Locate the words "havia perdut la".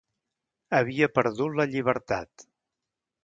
0.77-1.67